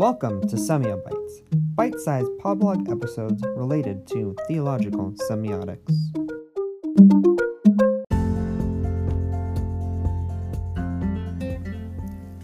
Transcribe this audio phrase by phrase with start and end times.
[0.00, 1.42] Welcome to Semio Bytes,
[1.74, 5.94] bite sized podblog episodes related to theological semiotics.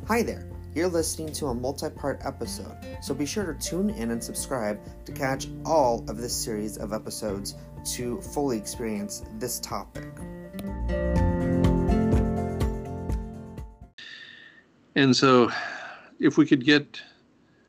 [0.06, 4.10] Hi there, you're listening to a multi part episode, so be sure to tune in
[4.10, 7.54] and subscribe to catch all of this series of episodes
[7.94, 10.12] to fully experience this topic.
[14.94, 15.50] And so,
[16.20, 17.00] if we could get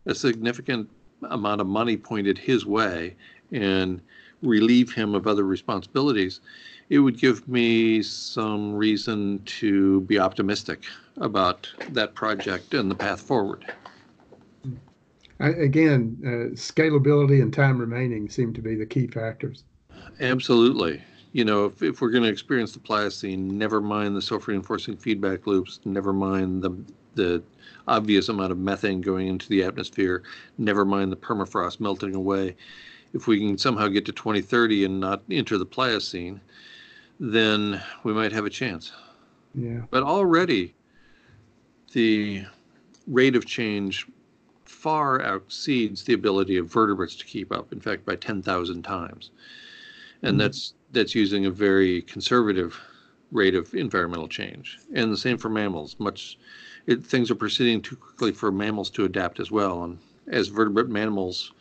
[0.07, 0.89] a significant
[1.29, 3.15] amount of money pointed his way
[3.51, 4.01] and
[4.41, 6.41] relieve him of other responsibilities,
[6.89, 10.85] it would give me some reason to be optimistic
[11.17, 13.65] about that project and the path forward.
[15.39, 19.63] I, again, uh, scalability and time remaining seem to be the key factors.
[20.19, 21.01] Absolutely.
[21.33, 25.45] You know, if, if we're going to experience the Pliocene, never mind the self-reinforcing feedback
[25.45, 26.75] loops, never mind the
[27.17, 27.43] the
[27.87, 30.23] obvious amount of methane going into the atmosphere,
[30.57, 32.55] never mind the permafrost melting away.
[33.13, 36.39] If we can somehow get to 2030 and not enter the Pliocene,
[37.19, 38.91] then we might have a chance.
[39.55, 39.81] Yeah.
[39.89, 40.75] But already,
[41.93, 42.45] the
[43.07, 44.07] rate of change
[44.65, 47.71] far exceeds the ability of vertebrates to keep up.
[47.71, 49.31] In fact, by 10,000 times,
[50.21, 50.39] and mm-hmm.
[50.39, 52.79] that's that's using a very conservative
[53.31, 54.79] rate of environmental change.
[54.93, 55.95] And the same for mammals.
[55.99, 56.37] Much
[56.87, 59.83] it, things are proceeding too quickly for mammals to adapt as well.
[59.83, 61.51] And as vertebrate mammals,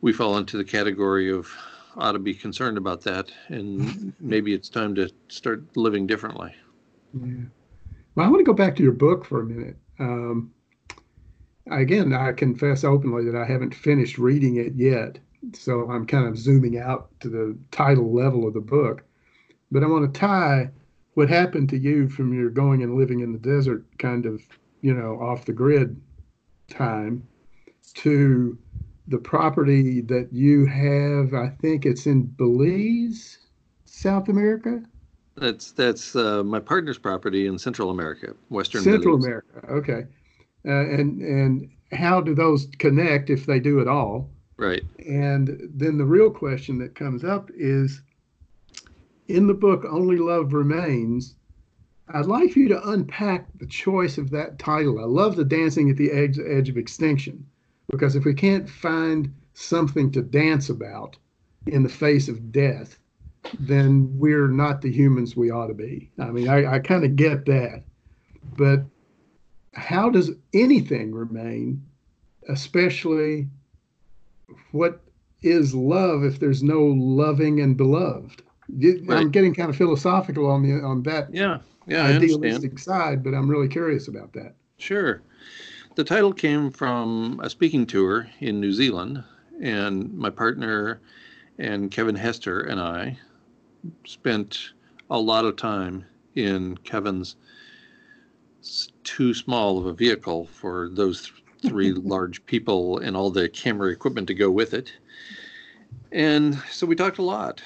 [0.00, 1.52] we fall into the category of
[1.96, 6.54] ought to be concerned about that, and maybe it's time to start living differently.
[7.12, 7.44] Yeah.
[8.14, 9.76] Well, I want to go back to your book for a minute.
[9.98, 10.52] Um,
[11.70, 15.18] again, I confess openly that I haven't finished reading it yet,
[15.52, 19.02] so I'm kind of zooming out to the title level of the book.
[19.70, 20.70] But I want to tie
[21.14, 24.42] what happened to you from your going and living in the desert kind of,
[24.80, 26.00] you know, off the grid
[26.68, 27.26] time
[27.94, 28.58] to
[29.08, 33.38] the property that you have, I think it's in Belize,
[33.84, 34.82] South America.
[35.36, 39.26] That's that's uh, my partner's property in Central America, Western Central Belize.
[39.26, 39.66] America.
[39.68, 40.06] Okay,
[40.66, 44.30] uh, and and how do those connect if they do at all?
[44.56, 44.82] Right.
[45.06, 48.02] And then the real question that comes up is
[49.28, 51.36] in the book Only Love Remains,
[52.08, 54.98] I'd like you to unpack the choice of that title.
[54.98, 57.46] I love the dancing at the edge, edge of extinction
[57.90, 61.16] because if we can't find something to dance about
[61.66, 62.98] in the face of death,
[63.58, 66.10] then we're not the humans we ought to be.
[66.18, 67.82] I mean, I, I kind of get that.
[68.56, 68.84] But
[69.74, 71.82] how does anything remain,
[72.48, 73.48] especially
[74.72, 75.00] what
[75.42, 78.42] is love if there's no loving and beloved?
[78.74, 79.18] Right.
[79.18, 83.48] I'm getting kind of philosophical on the on that yeah yeah idealistic side, but I'm
[83.48, 84.54] really curious about that.
[84.78, 85.22] Sure.
[85.94, 89.22] The title came from a speaking tour in New Zealand,
[89.60, 91.00] and my partner
[91.58, 93.18] and Kevin Hester and I
[94.06, 94.70] spent
[95.10, 97.36] a lot of time in Kevin's
[99.04, 101.30] too small of a vehicle for those
[101.60, 104.92] three large people and all the camera equipment to go with it.
[106.10, 107.62] And so we talked a lot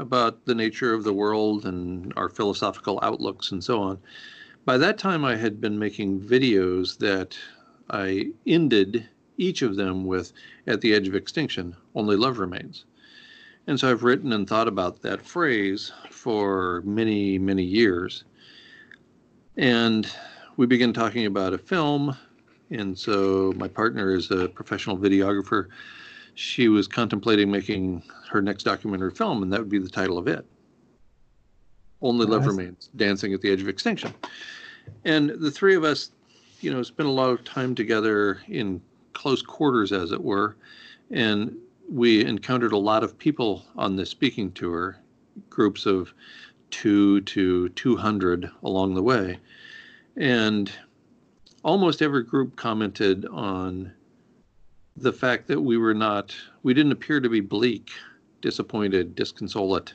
[0.00, 3.98] about the nature of the world and our philosophical outlooks and so on.
[4.64, 7.36] By that time, I had been making videos that
[7.90, 10.32] I ended each of them with
[10.66, 12.84] At the Edge of Extinction, Only Love Remains.
[13.66, 18.24] And so I've written and thought about that phrase for many, many years.
[19.56, 20.10] And
[20.56, 22.16] we began talking about a film.
[22.70, 25.68] And so my partner is a professional videographer
[26.40, 30.26] she was contemplating making her next documentary film, and that would be the title of
[30.26, 30.46] it.
[32.00, 34.14] Only Love Remains, Dancing at the Edge of Extinction.
[35.04, 36.12] And the three of us,
[36.62, 38.80] you know, spent a lot of time together in
[39.12, 40.56] close quarters, as it were.
[41.10, 41.58] And
[41.90, 44.96] we encountered a lot of people on this speaking tour,
[45.50, 46.14] groups of
[46.70, 49.38] two to 200 along the way.
[50.16, 50.72] And
[51.62, 53.92] almost every group commented on
[55.00, 57.90] the fact that we were not, we didn't appear to be bleak,
[58.42, 59.94] disappointed, disconsolate,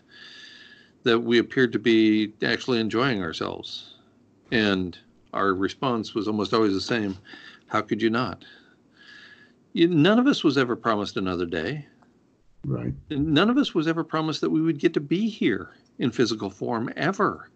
[1.04, 3.96] that we appeared to be actually enjoying ourselves.
[4.52, 4.98] And
[5.34, 7.18] our response was almost always the same
[7.68, 8.46] how could you not?
[9.74, 11.86] None of us was ever promised another day.
[12.66, 12.94] Right.
[13.10, 15.70] None of us was ever promised that we would get to be here
[16.00, 17.50] in physical form ever.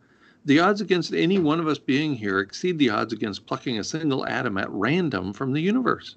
[0.46, 3.84] The odds against any one of us being here exceed the odds against plucking a
[3.84, 6.16] single atom at random from the universe.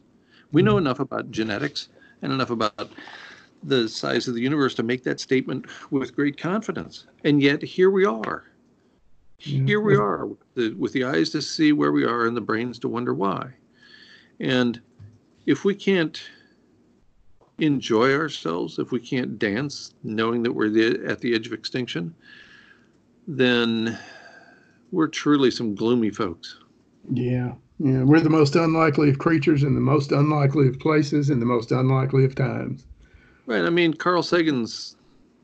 [0.52, 0.78] We know hmm.
[0.78, 1.88] enough about genetics
[2.22, 2.90] and enough about
[3.64, 7.06] the size of the universe to make that statement with great confidence.
[7.24, 8.44] And yet here we are.
[9.38, 12.40] Here we are with the, with the eyes to see where we are and the
[12.40, 13.52] brains to wonder why.
[14.38, 14.80] And
[15.46, 16.22] if we can't
[17.58, 22.14] enjoy ourselves, if we can't dance knowing that we're the, at the edge of extinction,
[23.26, 23.98] then
[24.92, 26.58] we're truly some gloomy folks.
[27.10, 27.52] Yeah.
[27.78, 28.02] Yeah.
[28.04, 31.72] We're the most unlikely of creatures in the most unlikely of places in the most
[31.72, 32.86] unlikely of times.
[33.46, 33.64] Right.
[33.64, 34.96] I mean, Carl Sagan's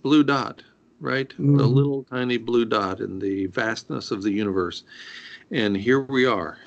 [0.02, 0.62] blue dot,
[1.00, 1.28] right?
[1.30, 1.56] Mm-hmm.
[1.56, 4.84] The little tiny blue dot in the vastness of the universe.
[5.50, 6.58] And here we are,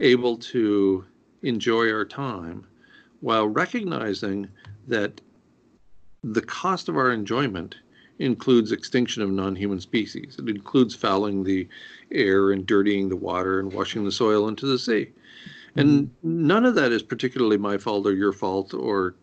[0.00, 1.04] able to
[1.42, 2.66] enjoy our time
[3.20, 4.48] while recognizing
[4.88, 5.20] that
[6.24, 7.76] the cost of our enjoyment
[8.22, 10.36] includes extinction of non-human species.
[10.38, 11.68] It includes fouling the
[12.10, 15.08] air and dirtying the water and washing the soil into the sea.
[15.76, 16.46] And mm-hmm.
[16.46, 19.14] none of that is particularly my fault or your fault or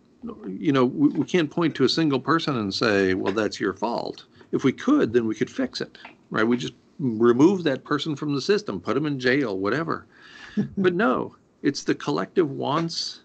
[0.47, 3.73] you know, we, we can't point to a single person and say, well, that's your
[3.73, 4.25] fault.
[4.51, 5.97] If we could, then we could fix it,
[6.29, 6.43] right?
[6.43, 10.05] We just remove that person from the system, put them in jail, whatever.
[10.77, 13.21] but no, it's the collective wants,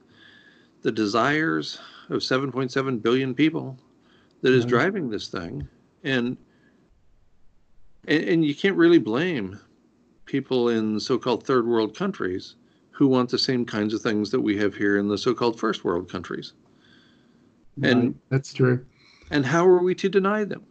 [0.82, 1.80] the desires
[2.10, 3.76] of 7.7 billion people
[4.44, 5.66] that is driving this thing.
[6.02, 6.36] And,
[8.06, 9.58] and, and you can't really blame
[10.26, 12.56] people in so-called third world countries
[12.90, 15.82] who want the same kinds of things that we have here in the so-called first
[15.82, 16.52] world countries.
[17.82, 18.14] And right.
[18.28, 18.84] that's true.
[19.30, 20.66] And how are we to deny them?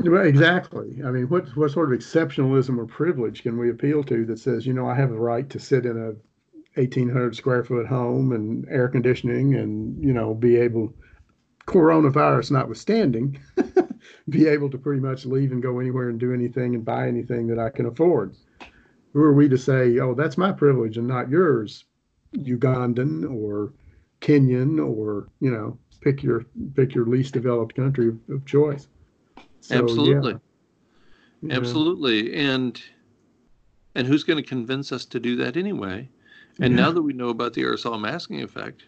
[0.00, 1.02] Well, exactly.
[1.06, 4.66] I mean, what what sort of exceptionalism or privilege can we appeal to that says,
[4.66, 6.16] you know, I have a right to sit in a
[6.78, 10.92] 1,800 square foot home and air conditioning, and you know, be able,
[11.66, 13.38] coronavirus notwithstanding,
[14.28, 17.46] be able to pretty much leave and go anywhere and do anything and buy anything
[17.48, 18.34] that I can afford.
[19.12, 21.84] Who are we to say, oh, that's my privilege and not yours,
[22.36, 23.72] Ugandan or
[24.20, 26.44] Kenyan or you know, pick your
[26.74, 28.88] pick your least developed country of, choice.
[29.60, 30.36] So, Absolutely.
[31.42, 31.56] Yeah.
[31.56, 32.34] Absolutely.
[32.34, 32.80] And
[33.94, 36.08] and who's going to convince us to do that anyway?
[36.60, 36.82] And yeah.
[36.82, 38.84] now that we know about the aerosol masking effect,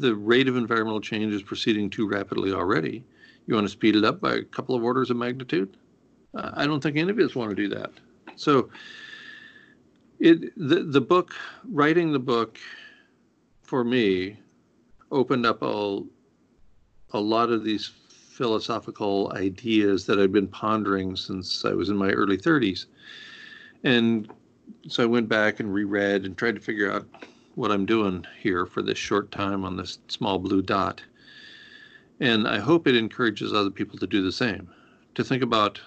[0.00, 3.04] the rate of environmental change is proceeding too rapidly already.
[3.46, 5.76] You want to speed it up by a couple of orders of magnitude?
[6.34, 7.90] Uh, I don't think any of us want to do that.
[8.36, 8.70] So,
[10.18, 12.58] it the the book, writing the book,
[13.62, 14.36] for me,
[15.10, 16.02] opened up a
[17.12, 22.10] a lot of these philosophical ideas that I'd been pondering since I was in my
[22.10, 22.86] early 30s,
[23.82, 24.30] and
[24.88, 27.06] so I went back and reread and tried to figure out
[27.54, 31.02] what I'm doing here for this short time on this small blue dot.
[32.20, 34.70] And I hope it encourages other people to do the same,
[35.14, 35.80] to think about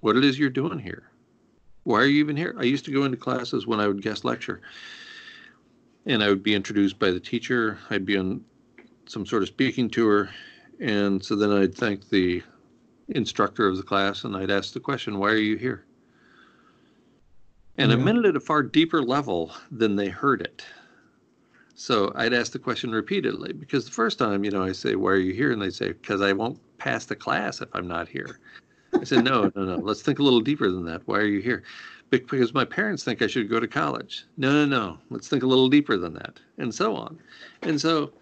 [0.00, 1.04] what it is you're doing here.
[1.84, 2.54] Why are you even here?
[2.58, 4.60] I used to go into classes when I would guest lecture,
[6.06, 7.78] and I would be introduced by the teacher.
[7.90, 8.44] I'd be on
[9.06, 10.30] some sort of speaking tour,
[10.78, 12.42] and so then I'd thank the
[13.08, 15.84] instructor of the class and I'd ask the question, Why are you here?
[17.76, 17.96] And yeah.
[17.96, 20.64] I meant it at a far deeper level than they heard it.
[21.80, 25.12] So I'd ask the question repeatedly because the first time, you know, I say, Why
[25.12, 25.50] are you here?
[25.50, 28.38] And they say, Because I won't pass the class if I'm not here.
[29.00, 29.76] I said, No, no, no.
[29.76, 31.00] Let's think a little deeper than that.
[31.06, 31.62] Why are you here?
[32.10, 34.26] Because my parents think I should go to college.
[34.36, 34.98] No, no, no.
[35.08, 36.38] Let's think a little deeper than that.
[36.58, 37.18] And so on.
[37.62, 38.12] And so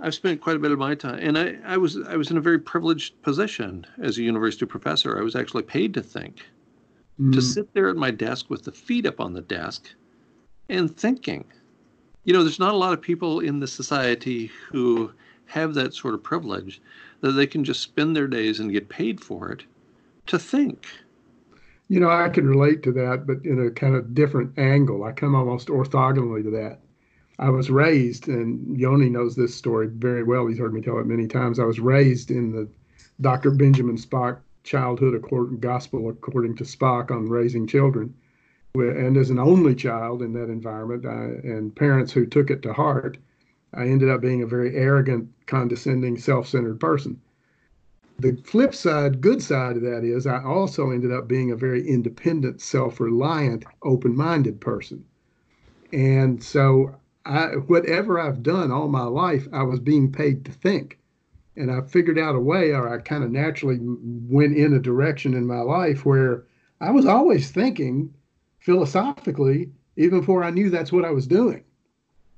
[0.00, 2.38] I've spent quite a bit of my time, and I, I was I was in
[2.38, 5.16] a very privileged position as a university professor.
[5.16, 6.42] I was actually paid to think
[7.20, 7.32] mm.
[7.32, 9.90] to sit there at my desk with the feet up on the desk
[10.68, 11.44] and thinking.
[12.24, 15.12] You know, there's not a lot of people in the society who
[15.46, 16.80] have that sort of privilege
[17.20, 19.64] that they can just spend their days and get paid for it
[20.26, 20.86] to think.
[21.88, 25.04] You know, I can relate to that, but in a kind of different angle.
[25.04, 26.80] I come almost orthogonally to that.
[27.38, 30.46] I was raised, and Yoni knows this story very well.
[30.46, 31.58] He's heard me tell it many times.
[31.58, 32.68] I was raised in the
[33.20, 33.50] Dr.
[33.50, 38.14] Benjamin Spock childhood according, gospel according to Spock on raising children.
[38.76, 42.72] And as an only child in that environment I, and parents who took it to
[42.72, 43.18] heart,
[43.72, 47.20] I ended up being a very arrogant, condescending, self centered person.
[48.18, 51.86] The flip side, good side of that is I also ended up being a very
[51.86, 55.04] independent, self reliant, open minded person.
[55.92, 60.98] And so, I, whatever I've done all my life, I was being paid to think
[61.56, 65.34] and I figured out a way, or I kind of naturally went in a direction
[65.34, 66.44] in my life where
[66.80, 68.12] I was always thinking
[68.64, 71.62] philosophically, even before I knew that's what I was doing.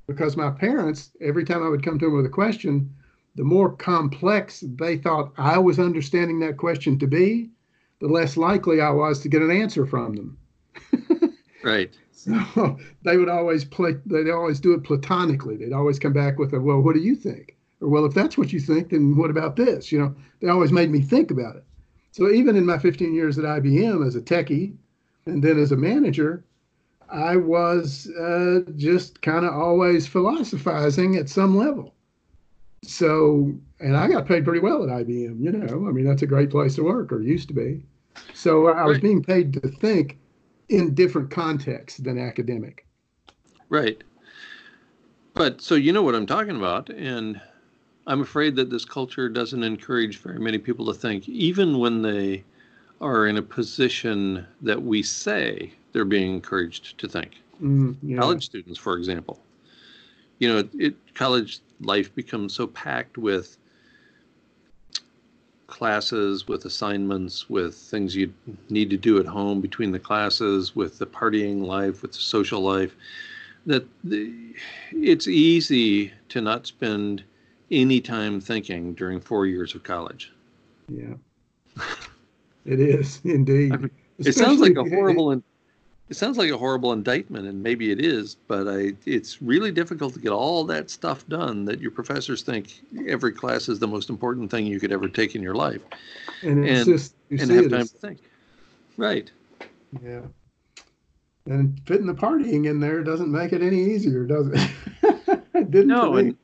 [0.09, 2.93] Because my parents, every time I would come to them with a question,
[3.37, 7.51] the more complex they thought I was understanding that question to be,
[8.01, 10.39] the less likely I was to get an answer from them.
[11.65, 11.97] right.
[12.11, 15.57] So they would always play, they'd always do it platonically.
[15.57, 17.57] They'd always come back with a, well, what do you think?
[17.81, 19.93] Or, well, if that's what you think, then what about this?
[19.93, 21.65] You know, they always made me think about it.
[22.11, 24.75] So even in my 15 years at IBM as a techie
[25.27, 26.45] and then as a manager,
[27.09, 31.95] I was uh, just kind of always philosophizing at some level.
[32.85, 36.27] So, and I got paid pretty well at IBM, you know, I mean, that's a
[36.27, 37.83] great place to work or used to be.
[38.35, 39.03] So I was Right.
[39.03, 40.19] being paid to think
[40.69, 42.87] in different contexts than academic.
[43.69, 44.03] Right.
[45.35, 46.89] But so you know what I'm talking about.
[46.91, 47.41] And
[48.07, 52.45] I'm afraid that this culture doesn't encourage very many people to think, even when they
[53.01, 57.43] are in a position that we say they're being encouraged to think.
[57.63, 58.19] Mm, yeah.
[58.19, 59.41] College students, for example.
[60.39, 63.57] You know, it, college life becomes so packed with
[65.67, 68.33] classes, with assignments, with things you
[68.71, 72.61] need to do at home between the classes, with the partying life, with the social
[72.61, 72.95] life,
[73.67, 74.33] that the,
[74.93, 77.25] it's easy to not spend
[77.71, 80.33] any time thinking during four years of college.
[80.89, 81.15] Yeah.
[82.67, 83.73] It is indeed.
[83.73, 85.43] I mean, It sounds like a horrible, in-
[86.09, 88.37] it sounds like a horrible indictment, and maybe it is.
[88.47, 92.81] But I, it's really difficult to get all that stuff done that your professors think
[93.09, 95.81] every class is the most important thing you could ever take in your life,
[96.43, 98.19] and it's and- just you and see have it time as, to think.
[98.97, 99.31] Right.
[100.03, 100.23] yeah.
[101.49, 104.71] And fitting the partying in there doesn't make it any easier, does it?
[105.55, 106.37] it didn't No, and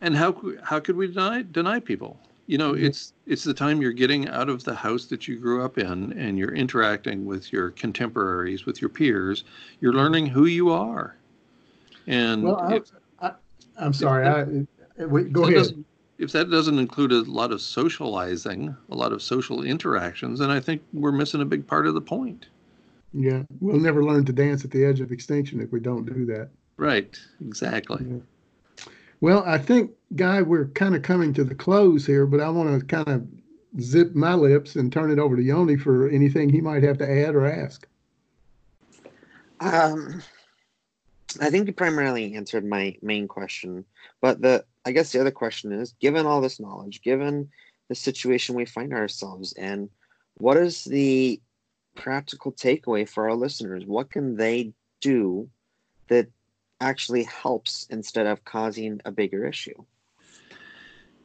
[0.00, 2.18] and how how could we deny deny people?
[2.48, 2.86] You know, mm-hmm.
[2.86, 6.12] it's it's the time you're getting out of the house that you grew up in,
[6.14, 9.44] and you're interacting with your contemporaries, with your peers.
[9.80, 10.00] You're mm-hmm.
[10.00, 11.14] learning who you are,
[12.06, 12.90] and Well, I, if,
[13.20, 13.32] I,
[13.76, 14.26] I'm sorry.
[14.26, 14.40] I,
[15.02, 15.84] uh, wait, go ahead.
[16.16, 20.58] if that doesn't include a lot of socializing, a lot of social interactions, then I
[20.58, 22.46] think we're missing a big part of the point.
[23.12, 26.24] Yeah, we'll never learn to dance at the edge of extinction if we don't do
[26.26, 26.48] that.
[26.78, 27.18] Right.
[27.42, 28.22] Exactly.
[29.20, 32.80] Well, I think, Guy, we're kind of coming to the close here, but I want
[32.80, 33.26] to kind of
[33.80, 37.10] zip my lips and turn it over to Yoni for anything he might have to
[37.10, 37.86] add or ask.
[39.60, 40.22] Um,
[41.40, 43.84] I think you primarily answered my main question,
[44.20, 47.50] but the I guess the other question is: given all this knowledge, given
[47.88, 49.90] the situation we find ourselves in,
[50.38, 51.40] what is the
[51.96, 53.84] practical takeaway for our listeners?
[53.84, 55.50] What can they do
[56.08, 56.28] that
[56.80, 59.84] actually helps instead of causing a bigger issue?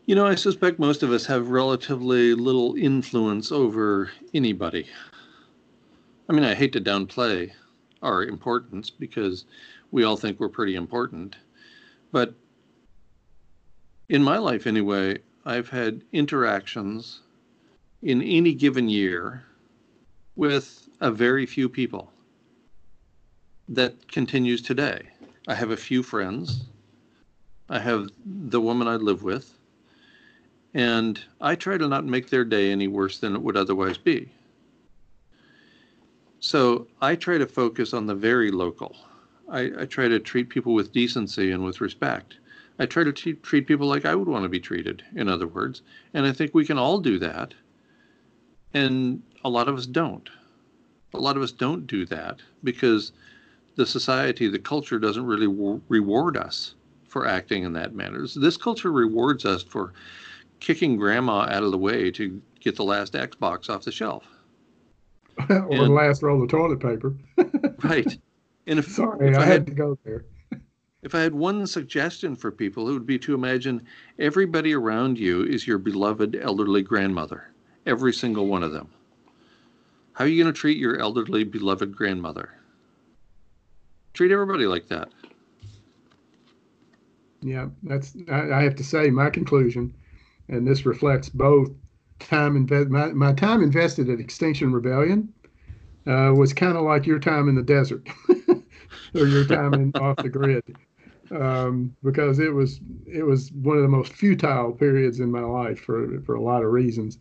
[0.06, 4.88] You know, I suspect most of us have relatively little influence over anybody.
[6.28, 7.52] I mean, I hate to downplay
[8.02, 9.46] our importance because
[9.92, 11.38] we all think we're pretty important.
[12.12, 12.34] But
[14.10, 17.22] in my life, anyway, I've had interactions
[18.02, 19.46] in any given year
[20.36, 22.12] with a very few people.
[23.70, 25.04] That continues today.
[25.48, 26.66] I have a few friends.
[27.70, 29.58] I have the woman I live with
[30.74, 34.30] and I try to not make their day any worse than it would otherwise be.
[36.40, 38.96] So I try to focus on the very local.
[39.50, 42.38] I, I try to treat people with decency and with respect.
[42.80, 45.48] I try to t- treat people like I would want to be treated, in other
[45.48, 45.84] words.
[46.14, 47.54] And I think we can all do that.
[48.74, 50.28] And a lot of us don't.
[51.14, 53.12] A lot of us don't do that because
[53.76, 56.76] the society, the culture doesn't really w- reward us
[57.08, 58.26] for acting in that manner.
[58.36, 59.94] This culture rewards us for
[60.60, 64.26] kicking grandma out of the way to get the last Xbox off the shelf.
[65.50, 67.16] or the last roll of toilet paper.
[67.84, 68.18] Right.
[68.66, 70.24] And if, Sorry, if I I had had to go there.
[71.02, 73.86] if I had one suggestion for people, it would be to imagine
[74.20, 77.52] everybody around you is your beloved elderly grandmother.
[77.86, 78.88] Every single one of them.
[80.14, 82.54] How are you going to treat your elderly beloved grandmother?
[84.14, 85.10] Treat everybody like that.
[87.42, 89.94] Yeah, that's I, have to say my conclusion,
[90.48, 91.72] and this reflects both
[92.20, 95.34] time invest my, my time invested at Extinction Rebellion
[96.08, 98.08] uh, was kind of like your time in the desert
[99.16, 100.64] or your time in off the grid
[101.32, 105.80] um, because it was it was one of the most futile periods in my life
[105.80, 107.18] for for a lot of reasons.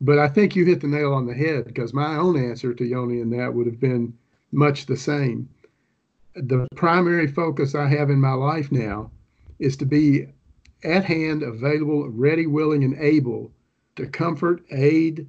[0.00, 2.84] But I think you hit the nail on the head because my own answer to
[2.84, 4.12] Yoni and that would have been
[4.50, 5.48] much the same.
[6.34, 9.10] The primary focus I have in my life now
[9.58, 10.28] is to be
[10.82, 13.52] at hand, available, ready, willing, and able
[13.96, 15.28] to comfort, aid,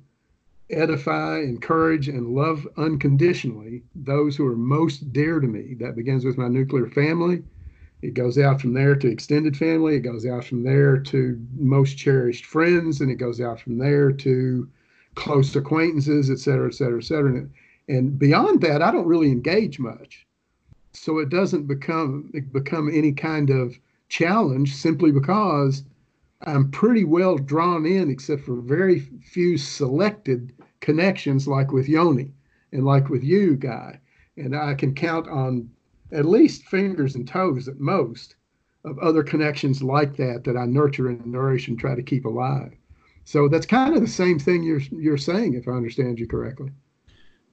[0.70, 5.76] edify, encourage, and love unconditionally those who are most dear to me.
[5.80, 7.44] That begins with my nuclear family.
[8.02, 9.96] It goes out from there to extended family.
[9.96, 14.12] It goes out from there to most cherished friends, and it goes out from there
[14.12, 14.70] to
[15.16, 17.30] close acquaintances, et cetera, et cetera, et cetera.
[17.36, 17.54] And,
[17.90, 20.26] and beyond that, I don't really engage much.
[20.96, 25.84] So it doesn't become become any kind of challenge simply because
[26.42, 32.32] I'm pretty well drawn in, except for very few selected connections, like with Yoni
[32.72, 34.00] and like with you, Guy.
[34.38, 35.70] And I can count on
[36.12, 38.36] at least fingers and toes at most
[38.86, 42.74] of other connections like that that I nurture and nourish and try to keep alive.
[43.26, 46.72] So that's kind of the same thing you're you're saying, if I understand you correctly.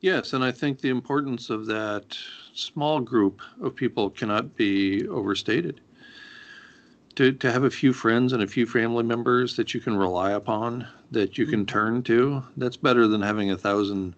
[0.01, 2.17] Yes, and I think the importance of that
[2.55, 5.81] small group of people cannot be overstated.
[7.17, 10.33] To, to have a few friends and a few family members that you can rely
[10.33, 11.67] upon, that you can mm-hmm.
[11.67, 14.15] turn to, that's better than having a thousand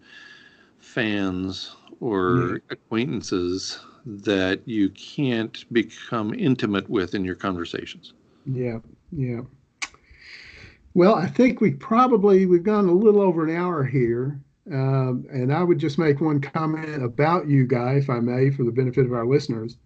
[0.79, 2.57] fans or mm-hmm.
[2.71, 8.13] acquaintances that you can't become intimate with in your conversations.
[8.47, 8.79] Yeah,
[9.11, 9.41] yeah.
[10.95, 14.39] Well, I think we probably we've gone a little over an hour here,
[14.71, 18.65] um, and I would just make one comment about you, Guy, if I may, for
[18.65, 19.77] the benefit of our listeners.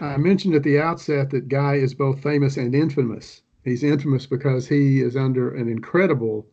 [0.00, 3.42] I mentioned at the outset that Guy is both famous and infamous.
[3.64, 6.46] He's infamous because he is under an incredible,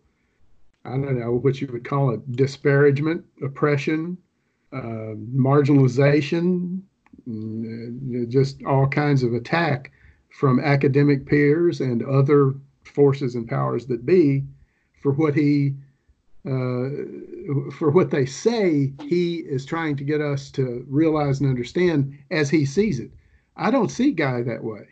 [0.83, 4.17] I don't know what you would call it, disparagement, oppression,
[4.73, 6.81] uh, marginalization,
[7.27, 9.91] mm, just all kinds of attack
[10.29, 14.43] from academic peers and other forces and powers that be
[15.01, 15.75] for what he
[16.45, 22.17] uh, for what they say he is trying to get us to realize and understand
[22.31, 23.11] as he sees it.
[23.57, 24.87] I don't see Guy that way,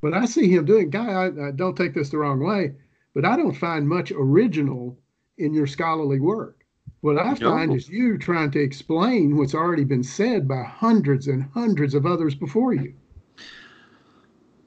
[0.00, 0.88] but I see him doing.
[0.90, 2.74] Guy, I, I don't take this the wrong way,
[3.14, 4.98] but I don't find much original
[5.36, 6.64] in your scholarly work.
[7.00, 11.44] What I find is you trying to explain what's already been said by hundreds and
[11.54, 12.94] hundreds of others before you.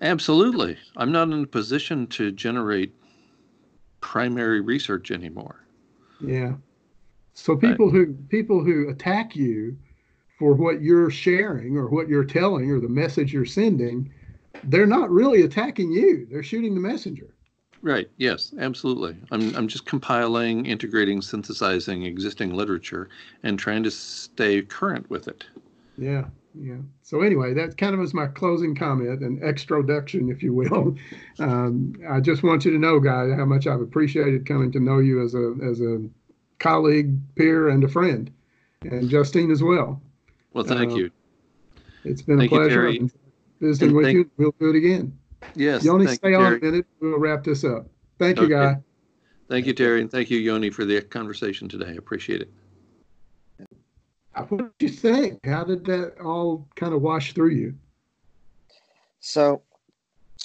[0.02, 0.78] Absolutely.
[0.96, 2.94] I'm not in a position to generate
[4.00, 5.61] primary research anymore.
[6.24, 6.54] Yeah.
[7.34, 8.08] So people right.
[8.08, 9.78] who people who attack you
[10.38, 14.12] for what you're sharing or what you're telling or the message you're sending,
[14.66, 16.28] they're not really attacking you.
[16.30, 17.34] They're shooting the messenger.
[17.82, 18.10] Right.
[18.18, 19.18] Yes, absolutely.
[19.32, 23.10] I'm I'm just compiling, integrating, synthesizing existing literature
[23.44, 25.46] and trying to stay current with it.
[25.98, 26.26] Yeah.
[26.60, 26.78] Yeah.
[27.02, 30.96] So anyway, that kind of is my closing comment and extroduction, if you will.
[31.40, 35.00] Um, I just want you to know, guy, how much I've appreciated coming to know
[35.00, 36.08] you as a as a
[36.62, 38.32] colleague, peer, and a friend,
[38.84, 40.02] and Justine as well.
[40.54, 41.12] Well, thank uh, you.
[42.06, 43.10] It's been thank a pleasure you,
[43.60, 44.32] visiting and with thank, you.
[44.38, 45.18] We'll do it again.
[45.56, 45.84] Yes.
[45.84, 46.86] Yoni, stay you, on a minute.
[47.00, 47.88] We'll wrap this up.
[48.20, 48.78] Thank you, guy.
[49.50, 51.90] Thank you, Terry, and thank you, Yoni, for the conversation today.
[51.90, 52.54] I appreciate it.
[54.48, 55.46] What did you think?
[55.46, 57.76] How did that all kind of wash through you?
[59.20, 59.62] So,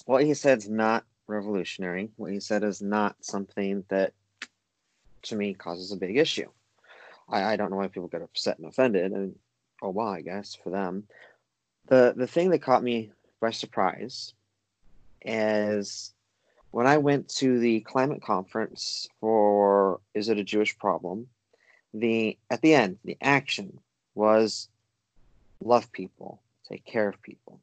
[0.07, 2.11] what he said is not revolutionary.
[2.17, 4.13] What he said is not something that,
[5.23, 6.49] to me, causes a big issue.
[7.29, 9.35] I, I don't know why people get upset and offended, and
[9.83, 11.05] oh well, I guess for them.
[11.87, 14.35] The the thing that caught me by surprise
[15.23, 16.13] is
[16.71, 21.29] when I went to the climate conference for Is It a Jewish Problem?
[21.95, 23.81] The at the end, the action
[24.15, 24.69] was
[25.63, 27.61] love people, take care of people.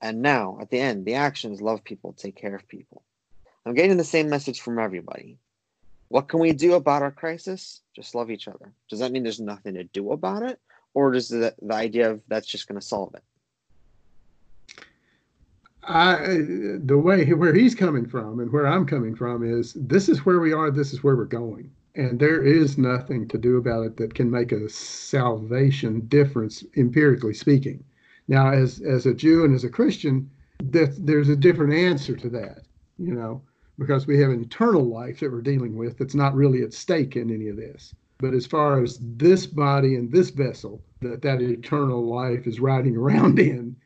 [0.00, 3.02] And now at the end, the action is love people, take care of people.
[3.66, 5.38] I'm getting the same message from everybody.
[6.08, 7.80] What can we do about our crisis?
[7.96, 8.72] Just love each other.
[8.90, 10.60] Does that mean there's nothing to do about it?
[10.92, 13.22] Or does the, the idea of that's just going to solve it?
[15.82, 16.16] I,
[16.84, 20.40] the way where he's coming from and where I'm coming from is this is where
[20.40, 21.70] we are, this is where we're going.
[21.94, 27.34] And there is nothing to do about it that can make a salvation difference, empirically
[27.34, 27.84] speaking.
[28.28, 30.30] Now, as, as a Jew and as a Christian,
[30.70, 32.62] that there's a different answer to that,
[32.98, 33.42] you know,
[33.78, 37.16] because we have an eternal life that we're dealing with that's not really at stake
[37.16, 37.94] in any of this.
[38.18, 42.96] But as far as this body and this vessel that that eternal life is riding
[42.98, 43.76] around in,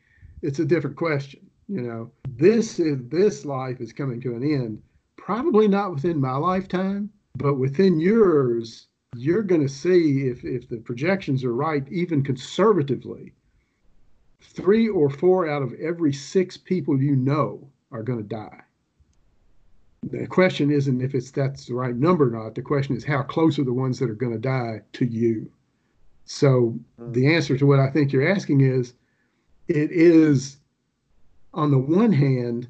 [0.41, 4.81] it's a different question you know this is this life is coming to an end
[5.15, 10.77] probably not within my lifetime but within yours you're going to see if if the
[10.77, 13.31] projections are right even conservatively
[14.41, 18.61] three or four out of every six people you know are going to die
[20.03, 23.21] the question isn't if it's that's the right number or not the question is how
[23.21, 25.51] close are the ones that are going to die to you
[26.25, 27.11] so hmm.
[27.11, 28.93] the answer to what i think you're asking is
[29.67, 30.57] it is
[31.53, 32.67] on the one hand,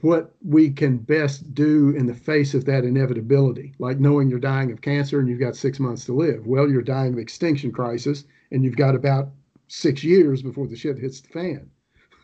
[0.00, 4.72] what we can best do in the face of that inevitability, like knowing you're dying
[4.72, 6.46] of cancer and you've got six months to live.
[6.46, 9.28] Well, you're dying of extinction crisis and you've got about
[9.68, 11.70] six years before the shit hits the fan.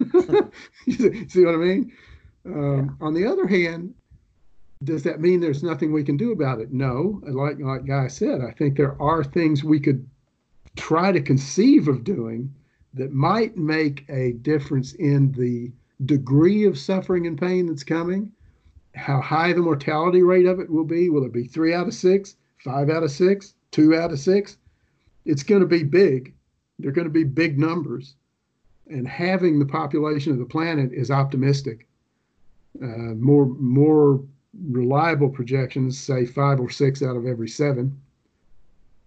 [1.29, 1.92] see what I mean?
[2.46, 3.07] Um, yeah.
[3.07, 3.94] On the other hand,
[4.83, 6.73] does that mean there's nothing we can do about it?
[6.73, 7.21] No.
[7.27, 10.09] Like like Guy said, I think there are things we could
[10.77, 12.55] try to conceive of doing
[12.95, 15.71] that might make a difference in the
[16.07, 18.33] degree of suffering and pain that's coming,
[18.95, 21.11] how high the mortality rate of it will be.
[21.11, 24.57] Will it be three out of six, five out of six, two out of six?
[25.25, 26.35] it's going to be big.
[26.79, 28.14] They're going to be big numbers.
[28.88, 31.87] And having the population of the planet is optimistic.
[32.83, 34.23] Uh, more more
[34.69, 38.01] reliable projections say five or six out of every seven.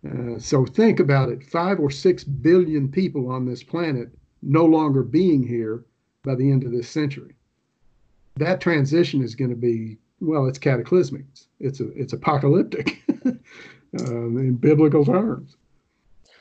[0.05, 4.09] Uh, so think about it: five or six billion people on this planet
[4.41, 5.85] no longer being here
[6.23, 7.35] by the end of this century.
[8.35, 11.25] That transition is going to be well, it's cataclysmic.
[11.59, 15.57] It's a it's apocalyptic um, in biblical terms.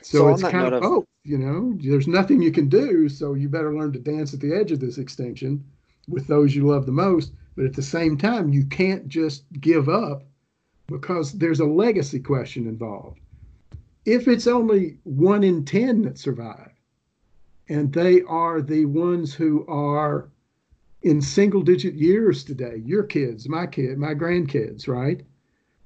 [0.01, 1.05] So, so it's kind of, of both.
[1.23, 4.53] You know, there's nothing you can do, so you better learn to dance at the
[4.53, 5.63] edge of this extinction
[6.09, 7.31] with those you love the most.
[7.55, 10.23] But at the same time, you can't just give up
[10.87, 13.19] because there's a legacy question involved.
[14.05, 16.71] If it's only one in 10 that survive,
[17.69, 20.29] and they are the ones who are
[21.01, 25.23] in single digit years today, your kids, my kid, my grandkids, right?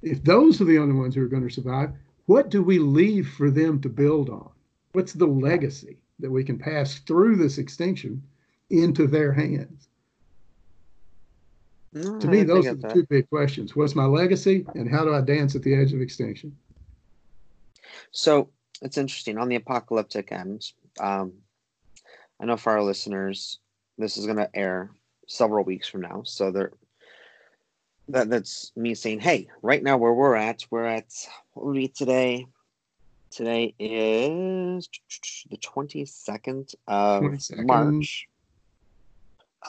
[0.02, 1.92] If those are the only ones who are going to survive,
[2.26, 4.50] what do we leave for them to build on?
[4.94, 8.24] What's the legacy that we can pass through this extinction
[8.70, 9.87] into their hands?
[12.04, 12.94] No, to me, those are the that.
[12.94, 13.76] two big questions.
[13.76, 16.56] What's my legacy, and how do I dance at the edge of extinction?
[18.12, 18.50] So
[18.82, 20.72] it's interesting on the apocalyptic end.
[21.00, 21.34] Um,
[22.40, 23.60] I know for our listeners,
[23.98, 24.92] this is going to air
[25.28, 26.74] several weeks from now, so they're
[28.10, 31.12] that that's me saying, hey, right now where we're at, we're at
[31.54, 32.48] what would be today?
[33.32, 34.88] Today is
[35.50, 37.66] the twenty second of 22nd.
[37.66, 38.28] March.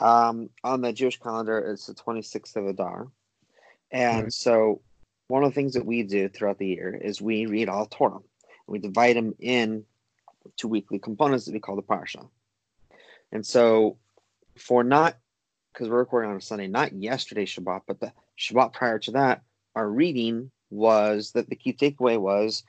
[0.00, 3.08] Um, on the Jewish calendar, it's the twenty sixth of Adar,
[3.90, 4.32] and right.
[4.32, 4.80] so
[5.28, 8.16] one of the things that we do throughout the year is we read all Torah.
[8.16, 8.22] And
[8.66, 9.84] we divide them in
[10.56, 12.28] to weekly components that we call the parsha.
[13.30, 13.98] And so,
[14.56, 15.16] for not
[15.72, 19.42] because we're recording on a Sunday, not yesterday Shabbat, but the Shabbat prior to that,
[19.76, 22.64] our reading was that the key takeaway was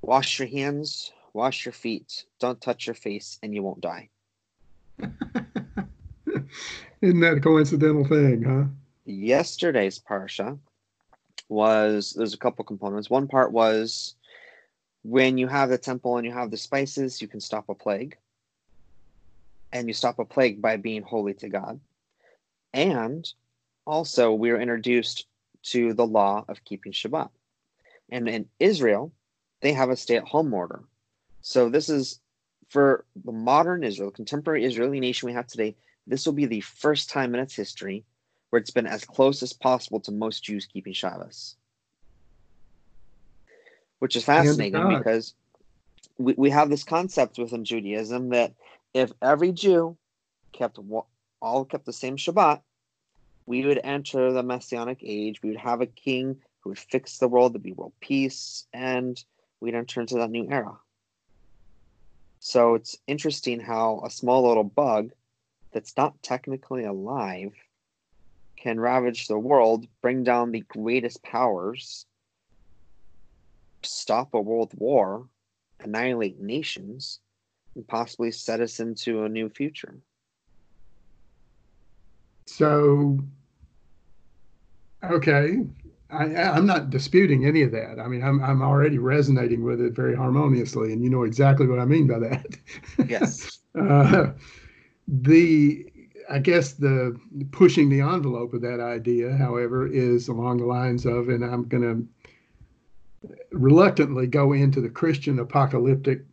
[0.00, 4.08] wash your hands, wash your feet, don't touch your face, and you won't die.
[7.00, 8.64] Isn't that a coincidental thing, huh?
[9.04, 10.58] Yesterday's Parsha
[11.48, 13.10] was there's a couple components.
[13.10, 14.14] One part was
[15.02, 18.16] when you have the temple and you have the spices, you can stop a plague.
[19.72, 21.80] And you stop a plague by being holy to God.
[22.74, 23.30] And
[23.86, 25.26] also, we are introduced
[25.64, 27.30] to the law of keeping Shabbat.
[28.10, 29.12] And in Israel,
[29.60, 30.82] they have a stay at home order.
[31.40, 32.20] So, this is
[32.68, 35.74] for the modern Israel, contemporary Israeli nation we have today,
[36.06, 38.04] this will be the first time in its history
[38.50, 41.56] where it's been as close as possible to most Jews keeping Shabbos.
[43.98, 45.34] Which is fascinating because
[46.18, 48.52] we, we have this concept within Judaism that
[48.92, 49.96] if every Jew
[50.52, 50.78] kept
[51.40, 52.60] all kept the same Shabbat,
[53.46, 55.42] we would enter the Messianic age.
[55.42, 59.22] We would have a king who would fix the world, there'd be world peace, and
[59.60, 60.76] we'd enter into that new era.
[62.38, 65.12] So it's interesting how a small little bug
[65.72, 67.52] that's not technically alive
[68.62, 72.06] can ravage the world, bring down the greatest powers,
[73.82, 75.26] stop a world war,
[75.80, 77.18] annihilate nations,
[77.74, 79.98] and possibly set us into a new future.
[82.46, 83.18] So,
[85.02, 85.64] okay,
[86.10, 87.98] I, am not disputing any of that.
[87.98, 91.80] I mean, I'm, I'm already resonating with it very harmoniously, and you know exactly what
[91.80, 92.46] I mean by that.
[93.08, 93.58] Yes.
[93.80, 94.32] uh,
[95.06, 95.86] the
[96.30, 97.18] I guess the
[97.50, 101.82] pushing the envelope of that idea, however, is along the lines of, and I'm going
[101.82, 106.24] to reluctantly go into the Christian apocalyptic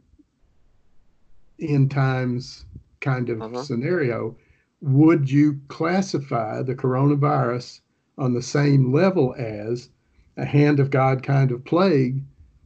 [1.59, 2.65] end times
[3.01, 3.63] kind of uh-huh.
[3.63, 4.35] scenario
[4.81, 7.81] would you classify the coronavirus
[8.17, 9.89] on the same level as
[10.37, 12.23] a hand of God kind of plague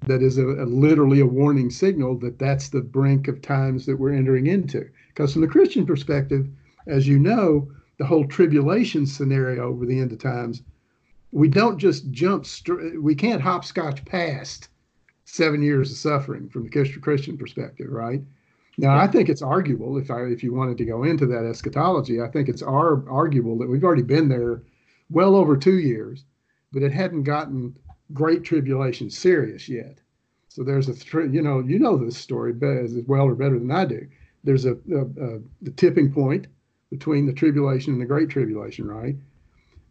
[0.08, 3.98] that is a, a, literally a warning signal that that's the brink of times that
[3.98, 4.88] we're entering into?
[5.14, 6.48] Because from the Christian perspective,
[6.88, 10.64] as you know, the whole tribulation scenario over the end of times,
[11.32, 14.70] we don't just jump, str- we can't hopscotch past
[15.26, 18.22] seven years of suffering from the Christian perspective, right?
[18.78, 22.20] Now, I think it's arguable if I if you wanted to go into that eschatology,
[22.20, 24.64] I think it's ar- arguable that we've already been there
[25.12, 26.26] well over two years,
[26.72, 27.78] but it hadn't gotten
[28.14, 30.00] great tribulation serious yet.
[30.48, 33.86] So there's a you know you know this story as well or better than I
[33.86, 34.08] do.
[34.44, 36.48] There's a, a, a the tipping point
[36.90, 39.16] between the tribulation and the great tribulation, right?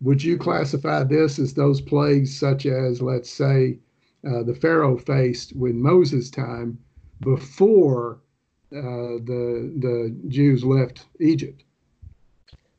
[0.00, 3.78] Would you classify this as those plagues such as let's say
[4.26, 6.78] uh, the Pharaoh faced when Moses' time
[7.20, 8.20] before
[8.72, 11.64] uh, the the Jews left Egypt.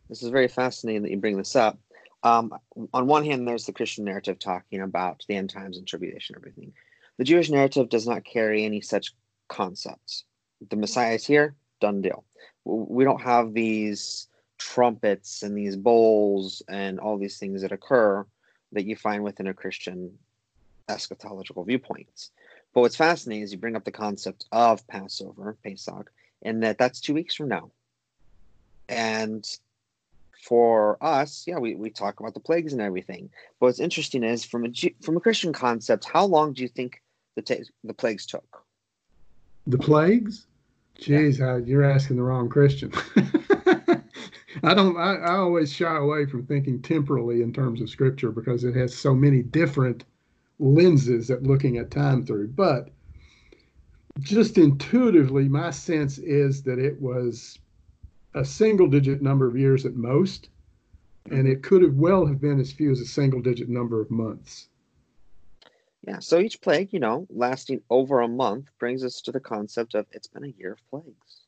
[0.10, 1.78] This is very fascinating that you bring this up.
[2.24, 2.54] Um,
[2.94, 6.42] on one hand, there's the Christian narrative talking about the end times and tribulation, and
[6.42, 6.74] everything.
[7.18, 9.14] The Jewish narrative does not carry any such
[9.50, 10.24] concepts.
[10.70, 12.24] The Messiah is here, done deal.
[12.66, 18.26] We don't have these trumpets and these bowls and all these things that occur
[18.72, 20.18] that you find within a Christian
[20.90, 22.32] eschatological viewpoints.
[22.74, 27.00] But what's fascinating is you bring up the concept of Passover, Pesach, and that that's
[27.00, 27.72] two weeks from now.
[28.90, 29.46] And
[30.44, 33.30] for us, yeah, we, we talk about the plagues and everything.
[33.60, 37.02] But what's interesting is from a from a Christian concept, how long do you think
[37.36, 38.64] the t- the plagues took?
[39.68, 40.48] The plagues?
[41.00, 41.58] Jeez, yeah.
[41.58, 42.94] you're asking the wrong Christian.
[44.64, 44.96] I don't.
[44.96, 48.96] I, I always shy away from thinking temporally in terms of Scripture because it has
[48.96, 50.06] so many different
[50.60, 52.50] lenses at looking at time through.
[52.50, 52.90] But
[54.20, 57.60] just intuitively, my sense is that it was
[58.36, 60.50] a single digit number of years at most,
[61.26, 61.48] and mm-hmm.
[61.48, 64.70] it could have well have been as few as a single digit number of months.
[66.06, 69.96] Yeah, so each plague, you know, lasting over a month brings us to the concept
[69.96, 71.46] of it's been a year of plagues.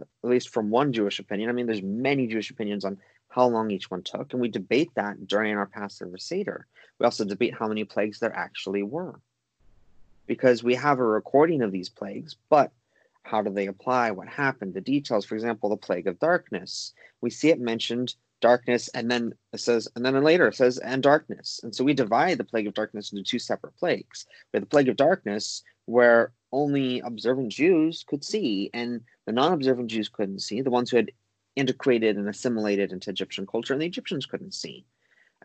[0.00, 1.50] At least from one Jewish opinion.
[1.50, 4.90] I mean, there's many Jewish opinions on how long each one took, and we debate
[4.94, 6.66] that during our Passover Seder.
[6.98, 9.20] We also debate how many plagues there actually were.
[10.26, 12.72] Because we have a recording of these plagues, but
[13.22, 14.10] how do they apply?
[14.10, 14.74] What happened?
[14.74, 16.92] The details, for example, the plague of darkness.
[17.20, 21.02] We see it mentioned darkness, and then it says, and then later it says, and
[21.02, 21.60] darkness.
[21.62, 24.26] And so we divide the plague of darkness into two separate plagues.
[24.52, 29.54] We have the plague of darkness, where only observant Jews could see, and the non
[29.54, 31.12] observant Jews couldn't see, the ones who had
[31.56, 34.84] integrated and assimilated into Egyptian culture, and the Egyptians couldn't see.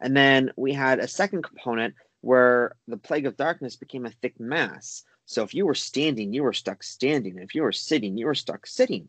[0.01, 4.39] And then we had a second component where the plague of darkness became a thick
[4.39, 5.03] mass.
[5.25, 7.37] So if you were standing, you were stuck standing.
[7.37, 9.07] If you were sitting, you were stuck sitting,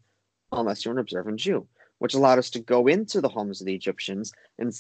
[0.53, 1.67] unless you're an observant Jew,
[1.99, 4.73] which allowed us to go into the homes of the Egyptians and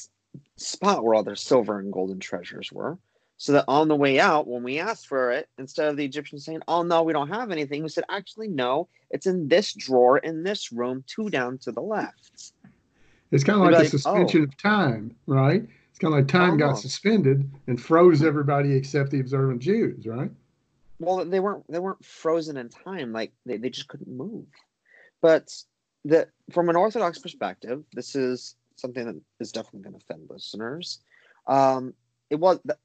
[0.56, 2.98] spot where all their silver and golden treasures were.
[3.40, 6.44] So that on the way out, when we asked for it, instead of the Egyptians
[6.44, 10.18] saying, Oh, no, we don't have anything, we said, Actually, no, it's in this drawer
[10.18, 12.52] in this room, two down to the left.
[13.30, 14.44] It's kind of like, like a suspension oh.
[14.44, 15.62] of time, right?
[15.90, 16.76] It's kind of like time got uh-huh.
[16.76, 20.30] suspended and froze everybody except the observant Jews, right?
[20.98, 24.46] Well, they weren't they weren't frozen in time, like they, they just couldn't move.
[25.20, 25.52] But
[26.08, 31.00] the from an Orthodox perspective, this is something that is definitely going to offend listeners.
[31.46, 31.94] Um,
[32.30, 32.76] it was the,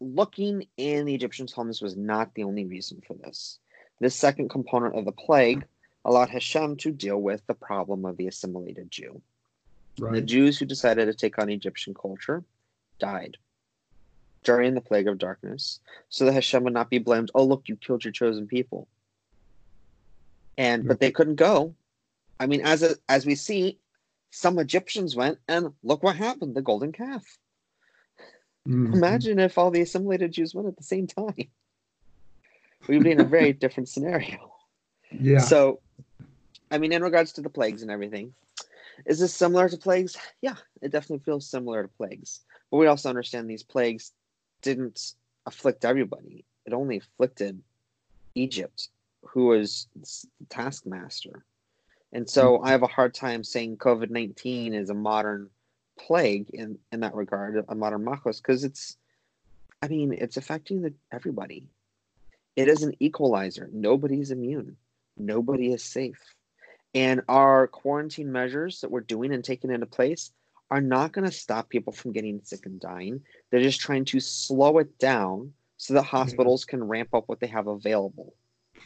[0.00, 3.58] looking in the Egyptians' homes was not the only reason for this.
[4.00, 5.64] This second component of the plague
[6.04, 9.20] allowed Hashem to deal with the problem of the assimilated Jew.
[9.98, 10.14] Right.
[10.14, 12.42] The Jews who decided to take on Egyptian culture
[12.98, 13.36] died
[14.44, 17.30] during the plague of darkness, so that Hashem would not be blamed.
[17.34, 18.88] Oh, look, you killed your chosen people.
[20.58, 21.74] And but they couldn't go.
[22.42, 23.78] I mean, as a, as we see,
[24.30, 27.24] some Egyptians went, and look what happened: the golden calf.
[28.68, 28.94] Mm-hmm.
[28.94, 31.46] Imagine if all the assimilated Jews went at the same time.
[32.88, 34.54] We'd be in a very different scenario.
[35.12, 35.38] Yeah.
[35.38, 35.78] So,
[36.68, 38.34] I mean, in regards to the plagues and everything,
[39.06, 40.16] is this similar to plagues?
[40.40, 42.40] Yeah, it definitely feels similar to plagues.
[42.72, 44.10] But we also understand these plagues
[44.62, 45.12] didn't
[45.46, 46.44] afflict everybody.
[46.66, 47.62] It only afflicted
[48.34, 48.88] Egypt,
[49.22, 51.44] who was the taskmaster.
[52.12, 52.66] And so mm-hmm.
[52.66, 55.48] I have a hard time saying COVID 19 is a modern
[55.98, 58.96] plague in, in that regard, a modern machos, because it's,
[59.82, 61.64] I mean, it's affecting the, everybody.
[62.56, 63.70] It is an equalizer.
[63.72, 64.76] Nobody's immune.
[65.16, 66.20] Nobody is safe.
[66.94, 70.30] And our quarantine measures that we're doing and taking into place
[70.70, 73.22] are not going to stop people from getting sick and dying.
[73.50, 77.46] They're just trying to slow it down so that hospitals can ramp up what they
[77.46, 78.34] have available.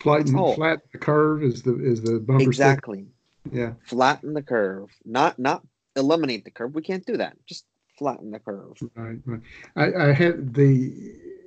[0.01, 2.99] Flatten, flatten the curve is the is the bumper exactly.
[2.99, 3.09] Stick.
[3.53, 5.63] Yeah, flatten the curve, not not
[5.97, 6.75] eliminate the curve.
[6.75, 7.37] We can't do that.
[7.47, 7.65] Just
[7.99, 8.79] flatten the curve.
[8.95, 9.41] Right, right.
[9.77, 10.93] I, I had the.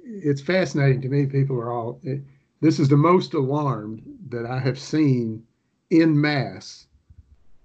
[0.05, 1.25] It's fascinating to me.
[1.25, 1.99] People are all.
[2.03, 2.21] It,
[2.61, 5.43] this is the most alarmed that I have seen
[5.89, 6.87] in mass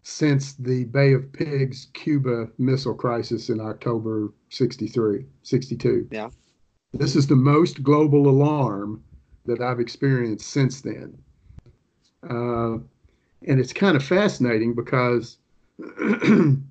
[0.03, 6.09] since the Bay of Pigs Cuba missile crisis in October 63, 62.
[6.11, 6.29] Yeah.
[6.93, 9.03] This is the most global alarm
[9.47, 11.19] that I've experienced since then.
[12.29, 12.79] Uh,
[13.47, 15.39] and it's kind of fascinating because
[15.79, 16.63] the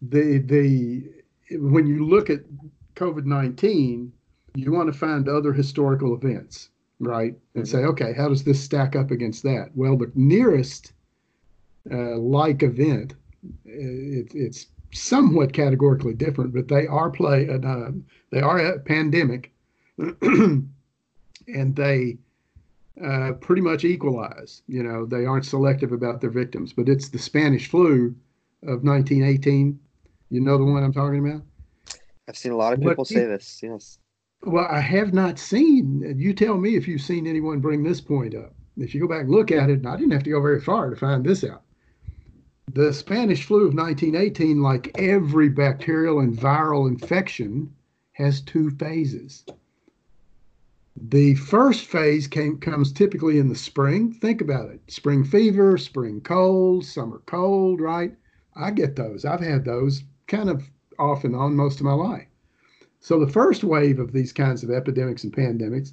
[0.00, 1.04] the
[1.52, 2.40] when you look at
[2.96, 4.12] COVID nineteen,
[4.54, 7.34] you want to find other historical events, right?
[7.54, 7.78] And mm-hmm.
[7.78, 9.70] say, okay, how does this stack up against that?
[9.74, 10.92] Well, the nearest
[11.90, 13.14] uh, like event,
[13.64, 17.90] it, it's somewhat categorically different, but they are play uh,
[18.30, 19.52] they are a pandemic,
[19.98, 20.66] and
[21.46, 22.18] they
[23.02, 24.62] uh, pretty much equalize.
[24.66, 28.14] You know, they aren't selective about their victims, but it's the Spanish flu
[28.62, 29.78] of 1918.
[30.30, 31.42] You know the one I'm talking about?
[32.28, 33.60] I've seen a lot of people say this.
[33.62, 33.98] Yes.
[34.42, 36.14] Well, I have not seen.
[36.18, 38.54] You tell me if you've seen anyone bring this point up.
[38.76, 40.60] If you go back and look at it, and I didn't have to go very
[40.60, 41.62] far to find this out.
[42.72, 47.72] The Spanish flu of 1918, like every bacterial and viral infection,
[48.12, 49.44] has two phases.
[50.96, 54.12] The first phase came, comes typically in the spring.
[54.12, 58.16] Think about it spring fever, spring cold, summer cold, right?
[58.54, 59.24] I get those.
[59.24, 62.28] I've had those kind of off and on most of my life.
[63.00, 65.92] So the first wave of these kinds of epidemics and pandemics,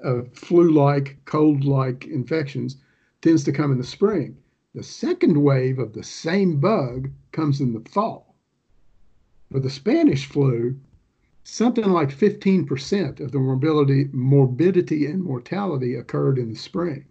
[0.00, 2.76] of flu-like, cold-like infections,
[3.22, 4.36] tends to come in the spring.
[4.74, 8.36] The second wave of the same bug comes in the fall.
[9.50, 10.78] For the Spanish flu,
[11.46, 17.04] something like 15% of the morbidity, morbidity and mortality occurred in the spring.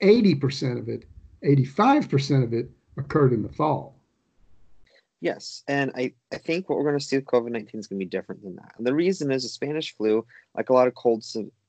[0.00, 1.06] 80% of it,
[1.44, 3.96] 85% of it occurred in the fall.
[5.20, 7.98] Yes, and I, I think what we're going to see with COVID 19 is going
[7.98, 8.74] to be different than that.
[8.78, 10.24] And the reason is the Spanish flu,
[10.56, 11.24] like a lot of cold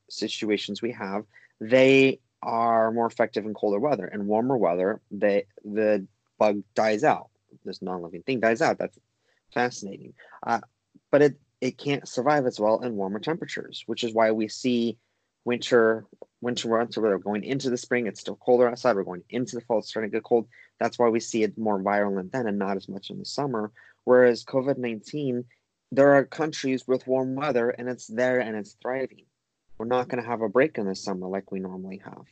[0.08, 1.24] situations we have,
[1.60, 4.06] they are more effective in colder weather.
[4.06, 6.06] and warmer weather, they, the
[6.38, 7.30] bug dies out.
[7.64, 8.78] This non living thing dies out.
[8.78, 8.98] That's
[9.52, 10.12] fascinating.
[10.46, 10.60] Uh,
[11.10, 14.96] but it, it can't survive as well in warmer temperatures, which is why we see
[15.44, 16.06] winter
[16.40, 18.94] winter months where we're going into the spring, it's still colder outside.
[18.94, 20.46] We're going into the fall, it's starting to get cold.
[20.78, 23.72] That's why we see it more virulent then and not as much in the summer.
[24.04, 25.44] Whereas COVID 19,
[25.90, 29.24] there are countries with warm weather and it's there and it's thriving.
[29.78, 32.24] We're not going to have a break in the summer like we normally have.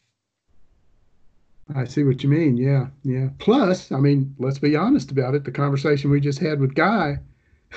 [1.74, 2.56] I see what you mean.
[2.56, 2.88] Yeah.
[3.02, 3.30] Yeah.
[3.38, 5.44] Plus, I mean, let's be honest about it.
[5.44, 7.18] The conversation we just had with Guy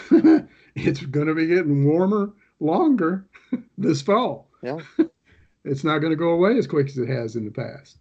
[0.76, 3.26] it's going to be getting warmer longer
[3.78, 4.48] this fall.
[4.62, 4.80] Yeah.
[5.64, 7.98] it's not going to go away as quick as it has in the past.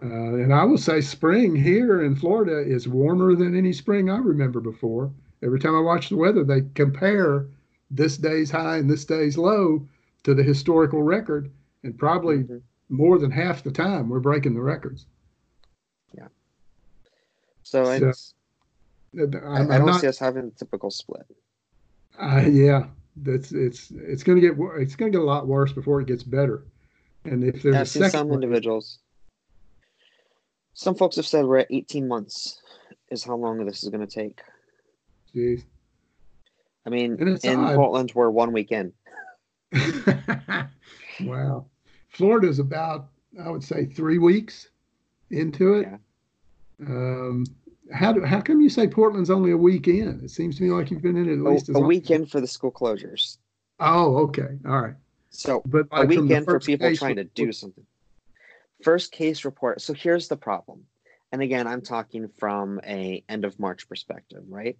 [0.00, 4.16] Uh, and I will say, spring here in Florida is warmer than any spring I
[4.16, 5.12] remember before.
[5.42, 7.46] Every time I watch the weather, they compare
[7.90, 9.86] this day's high and this day's low
[10.22, 11.50] to the historical record,
[11.82, 12.58] and probably mm-hmm.
[12.88, 15.06] more than half the time we're breaking the records.
[16.16, 16.28] Yeah.
[17.64, 18.34] So, so it's,
[19.14, 21.26] I, I, don't not, see us having a typical split.
[22.18, 25.72] Uh, yeah, that's it's it's going to get it's going to get a lot worse
[25.72, 26.64] before it gets better.
[27.24, 28.98] And if there's I've seen some one, individuals,
[30.74, 32.60] some folks have said we're at 18 months
[33.10, 34.40] is how long this is going to take.
[35.34, 35.64] Jeez.
[36.84, 37.76] I mean, in odd.
[37.76, 38.92] Portland, we're one week in.
[41.20, 41.66] wow.
[42.08, 43.08] Florida's about,
[43.42, 44.68] I would say, three weeks
[45.30, 45.88] into it.
[45.88, 46.86] Yeah.
[46.86, 47.44] Um,
[47.90, 50.22] how do how come you say Portland's only a weekend?
[50.22, 52.40] It seems to me like you've been in it at least a, a weekend for
[52.40, 53.38] the school closures.
[53.80, 54.94] Oh, okay, all right.
[55.30, 57.84] So, but like a weekend for people trying to do something.
[58.82, 59.80] First case report.
[59.80, 60.84] So here's the problem,
[61.32, 64.76] and again, I'm talking from a end of March perspective, right?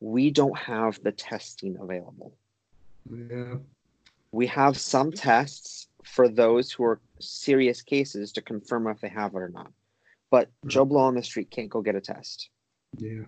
[0.00, 2.34] We don't have the testing available.
[3.10, 3.56] Yeah.
[4.32, 9.34] We have some tests for those who are serious cases to confirm if they have
[9.34, 9.70] it or not.
[10.32, 10.68] But hmm.
[10.70, 12.48] Joe Blow on the street can't go get a test.
[12.96, 13.26] Yeah.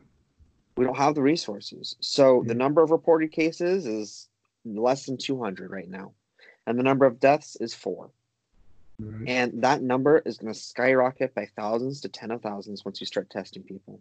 [0.77, 1.95] We don't have the resources.
[2.01, 2.49] So yeah.
[2.49, 4.29] the number of reported cases is
[4.65, 6.13] less than 200 right now.
[6.67, 8.11] And the number of deaths is four.
[8.99, 9.29] Right.
[9.29, 13.07] And that number is going to skyrocket by thousands to ten of thousands once you
[13.07, 14.01] start testing people.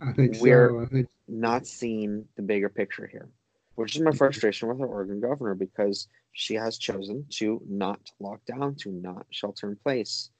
[0.00, 0.80] I think we're so.
[0.80, 1.08] I think...
[1.28, 3.28] not seeing the bigger picture here,
[3.74, 8.40] which is my frustration with our Oregon governor because she has chosen to not lock
[8.46, 10.30] down, to not shelter in place.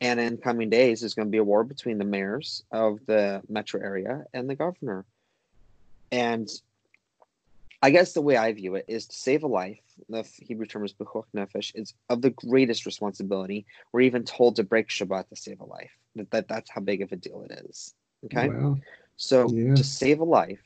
[0.00, 3.42] And in coming days, there's going to be a war between the mayors of the
[3.48, 5.04] metro area and the governor.
[6.12, 6.48] And
[7.82, 9.80] I guess the way I view it is to save a life.
[10.08, 11.72] The Hebrew term is pikuach nefesh.
[11.74, 13.66] Is of the greatest responsibility.
[13.92, 15.90] We're even told to break Shabbat to save a life.
[16.16, 17.94] That, that that's how big of a deal it is.
[18.26, 18.48] Okay.
[18.48, 18.78] Wow.
[19.16, 19.74] So yeah.
[19.74, 20.62] to save a life,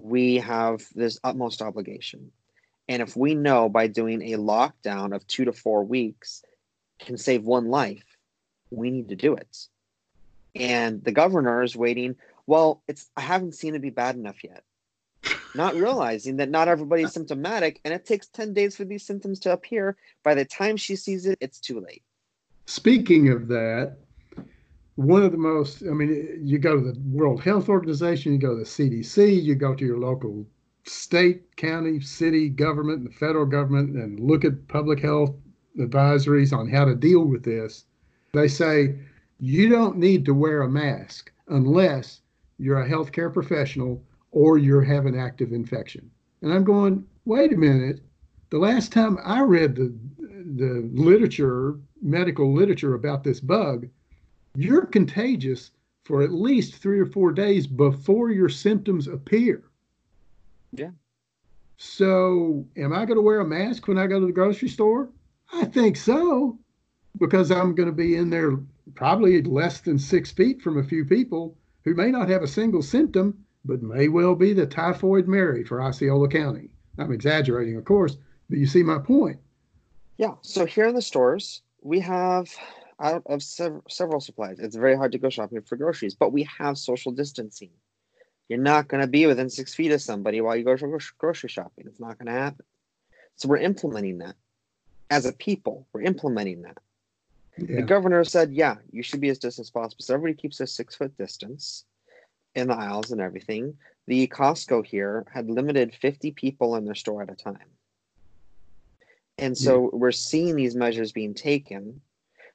[0.00, 2.30] we have this utmost obligation.
[2.88, 6.42] And if we know by doing a lockdown of two to four weeks
[6.98, 8.07] can save one life,
[8.70, 9.68] we need to do it.
[10.54, 12.16] And the governor is waiting.
[12.46, 14.64] Well, it's I haven't seen it be bad enough yet.
[15.54, 19.52] Not realizing that not everybody's symptomatic, and it takes 10 days for these symptoms to
[19.52, 19.96] appear.
[20.22, 22.02] By the time she sees it, it's too late.
[22.66, 23.96] Speaking of that,
[24.96, 28.54] one of the most, I mean, you go to the World Health Organization, you go
[28.54, 30.46] to the CDC, you go to your local
[30.84, 35.34] state, county, city government, and the federal government, and look at public health
[35.78, 37.84] advisories on how to deal with this.
[38.32, 38.98] They say
[39.40, 42.20] you don't need to wear a mask unless
[42.58, 46.10] you're a healthcare professional or you have an active infection.
[46.42, 48.00] And I'm going, wait a minute.
[48.50, 49.94] The last time I read the
[50.56, 53.88] the literature, medical literature about this bug,
[54.54, 55.70] you're contagious
[56.04, 59.64] for at least three or four days before your symptoms appear.
[60.72, 60.90] Yeah.
[61.76, 65.10] So, am I going to wear a mask when I go to the grocery store?
[65.52, 66.58] I think so,
[67.18, 68.58] because I'm going to be in there
[68.94, 72.82] probably less than six feet from a few people who may not have a single
[72.82, 76.70] symptom, but may well be the typhoid Mary for Osceola County.
[76.98, 78.16] I'm exaggerating, of course,
[78.48, 79.38] but you see my point.
[80.16, 80.34] Yeah.
[80.42, 82.50] So here in the stores, we have
[83.00, 84.58] out of sev- several supplies.
[84.58, 87.70] It's very hard to go shopping for groceries, but we have social distancing.
[88.48, 90.76] You're not going to be within six feet of somebody while you go
[91.18, 91.84] grocery shopping.
[91.86, 92.64] It's not going to happen.
[93.36, 94.34] So we're implementing that
[95.10, 95.86] as a people.
[95.92, 96.78] We're implementing that.
[97.58, 97.76] Yeah.
[97.76, 100.02] The governor said, yeah, you should be as distant as possible.
[100.02, 101.84] So everybody keeps a six foot distance
[102.54, 103.74] in the aisles and everything.
[104.06, 107.58] The Costco here had limited 50 people in their store at a time.
[109.38, 109.88] And so yeah.
[109.92, 112.00] we're seeing these measures being taken.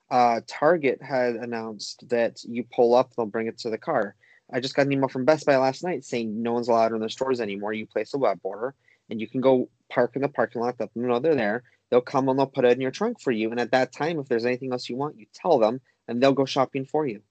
[0.10, 4.16] Uh, Target had announced that you pull up, they'll bring it to the car.
[4.52, 7.00] I just got an email from Best Buy last night saying no one's allowed in
[7.00, 7.74] their stores anymore.
[7.74, 8.76] You place a web order
[9.10, 11.64] and you can go park in the parking lot, let them know they're there.
[11.94, 13.52] They'll come and they'll put it in your trunk for you.
[13.52, 16.34] And at that time, if there's anything else you want, you tell them and they'll
[16.34, 17.22] go shopping for you.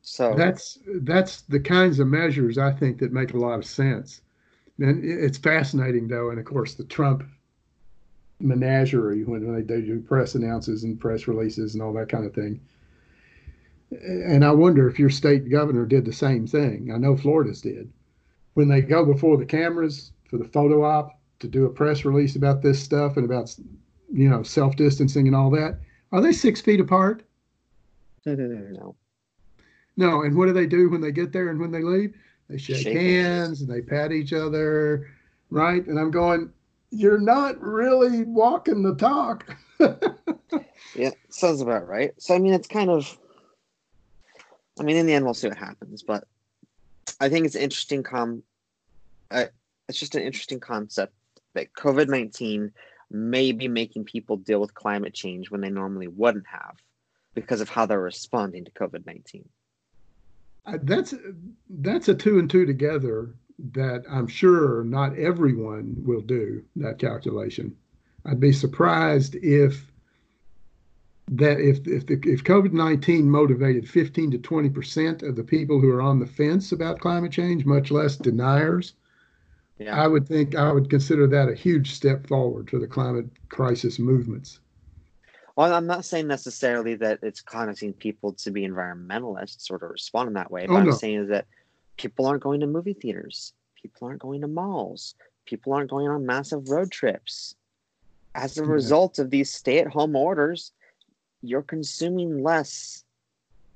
[0.00, 4.22] So that's that's the kinds of measures I think that make a lot of sense.
[4.78, 7.22] And it's fascinating though, and of course the Trump
[8.40, 12.62] menagerie when they do press announces and press releases and all that kind of thing.
[13.90, 16.90] And I wonder if your state governor did the same thing.
[16.94, 17.92] I know Florida's did.
[18.54, 22.36] When they go before the cameras for the photo op to do a press release
[22.36, 23.54] about this stuff and about
[24.12, 25.78] you know self distancing and all that,
[26.12, 27.22] are they six feet apart?
[28.24, 28.96] No.
[29.96, 30.22] No.
[30.22, 32.14] And what do they do when they get there and when they leave?
[32.48, 35.08] They shake, shake hands and they pat each other,
[35.50, 35.84] right?
[35.86, 36.52] And I'm going,
[36.90, 39.56] you're not really walking the talk.
[40.94, 42.12] yeah, sounds about right.
[42.18, 43.18] So I mean, it's kind of.
[44.78, 46.24] I mean, in the end, we'll see what happens, but
[47.20, 48.02] I think it's interesting.
[48.02, 48.42] Com,
[49.30, 49.46] uh,
[49.88, 51.14] it's just an interesting concept
[51.56, 52.70] that COVID nineteen
[53.10, 56.76] may be making people deal with climate change when they normally wouldn't have,
[57.34, 59.48] because of how they're responding to COVID nineteen.
[60.64, 61.14] Uh, that's
[61.70, 63.34] that's a two and two together
[63.72, 67.76] that I'm sure not everyone will do that calculation.
[68.24, 69.90] I'd be surprised if
[71.30, 75.80] that if if the, if COVID nineteen motivated fifteen to twenty percent of the people
[75.80, 78.94] who are on the fence about climate change, much less deniers,
[79.78, 80.00] yeah.
[80.00, 83.98] I would think I would consider that a huge step forward for the climate crisis
[83.98, 84.60] movements.
[85.56, 90.28] Well, I'm not saying necessarily that it's causing people to be environmentalists or to respond
[90.28, 91.46] in that way, oh, but oh, I'm saying is that
[91.96, 93.54] people aren't going to movie theaters.
[93.80, 95.14] People aren't going to malls.
[95.46, 97.54] People aren't going on massive road trips.
[98.34, 98.70] As a yeah.
[98.70, 100.72] result of these stay at home orders,
[101.40, 103.04] you're consuming less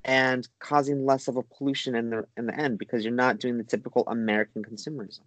[0.04, 3.58] and causing less of a pollution in the in the end because you're not doing
[3.58, 5.20] the typical American consumerism.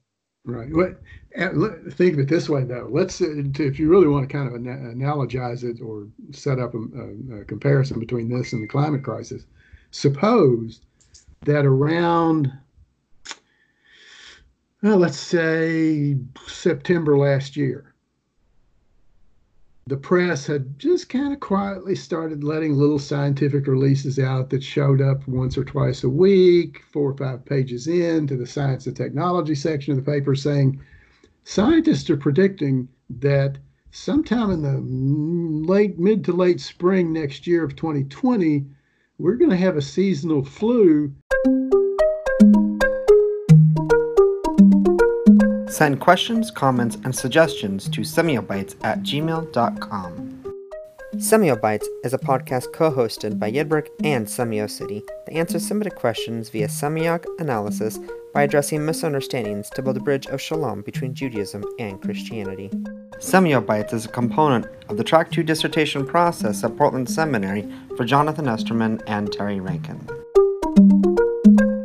[0.45, 0.95] Right.
[1.33, 2.89] Think of it this way, though.
[2.91, 7.39] Let's, uh, if you really want to kind of analogize it or set up a,
[7.39, 9.45] a comparison between this and the climate crisis,
[9.91, 10.81] suppose
[11.41, 12.51] that around
[14.83, 17.92] well, let's say September last year,
[19.85, 25.01] the press had just kind of quietly started letting little scientific releases out that showed
[25.01, 29.55] up once or twice a week, four or five pages into the science and technology
[29.55, 30.79] section of the paper saying
[31.43, 33.57] scientists are predicting that
[33.91, 34.79] sometime in the
[35.69, 38.65] late mid to late spring next year of 2020
[39.19, 41.13] we're going to have a seasonal flu
[45.73, 50.43] Send questions, comments, and suggestions to semiobytes at gmail.com.
[51.15, 56.49] Semio Bytes is a podcast co hosted by Yidbrick and SemioCity that answers Semitic questions
[56.49, 57.97] via semiog analysis
[58.35, 62.69] by addressing misunderstandings to build a bridge of shalom between Judaism and Christianity.
[63.17, 67.67] Semio Bytes is a component of the Track 2 dissertation process at Portland Seminary
[67.97, 70.07] for Jonathan Esterman and Terry Rankin.